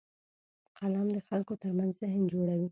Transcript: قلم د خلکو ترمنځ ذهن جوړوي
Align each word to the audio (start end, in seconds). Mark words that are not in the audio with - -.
قلم 0.79 1.07
د 1.15 1.17
خلکو 1.27 1.53
ترمنځ 1.61 1.91
ذهن 2.01 2.21
جوړوي 2.31 2.67